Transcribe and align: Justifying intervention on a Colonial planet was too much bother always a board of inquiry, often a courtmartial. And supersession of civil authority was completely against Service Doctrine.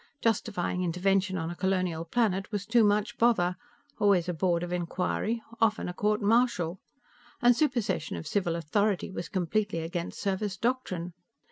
Justifying 0.19 0.83
intervention 0.83 1.37
on 1.37 1.51
a 1.51 1.55
Colonial 1.55 2.05
planet 2.05 2.51
was 2.51 2.65
too 2.65 2.83
much 2.83 3.19
bother 3.19 3.55
always 3.99 4.27
a 4.27 4.33
board 4.33 4.63
of 4.63 4.73
inquiry, 4.73 5.43
often 5.59 5.87
a 5.87 5.93
courtmartial. 5.93 6.79
And 7.39 7.55
supersession 7.55 8.15
of 8.17 8.25
civil 8.25 8.55
authority 8.55 9.11
was 9.11 9.29
completely 9.29 9.81
against 9.81 10.19
Service 10.19 10.57
Doctrine. 10.57 11.13